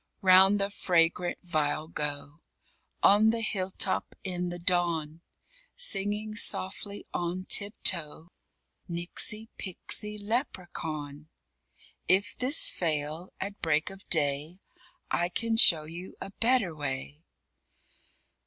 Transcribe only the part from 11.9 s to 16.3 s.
If this fail, at break of day, I can show you